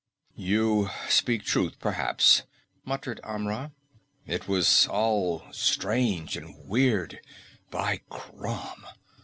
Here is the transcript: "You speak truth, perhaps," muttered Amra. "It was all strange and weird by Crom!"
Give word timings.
"You 0.35 0.89
speak 1.09 1.43
truth, 1.43 1.77
perhaps," 1.77 2.41
muttered 2.83 3.19
Amra. 3.23 3.71
"It 4.25 4.47
was 4.47 4.87
all 4.87 5.43
strange 5.51 6.35
and 6.35 6.55
weird 6.67 7.19
by 7.69 7.97
Crom!" 8.09 8.87